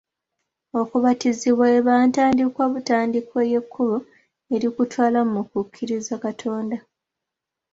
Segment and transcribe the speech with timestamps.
[0.79, 3.97] Okubatizibwa eba ntandikwa butandikwa ey'ekkubo
[4.55, 6.77] erikutwala mu kukkiriza Katonda